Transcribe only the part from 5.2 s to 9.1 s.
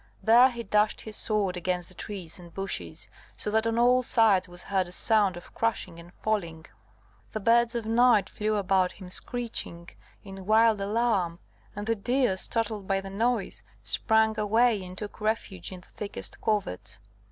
of crashing and falling. The birds of night flew about